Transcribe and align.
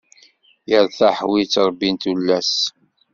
Iṛtaḥ 0.77 1.17
wi 1.29 1.37
ittṛebbin 1.43 1.95
tullas. 2.03 2.51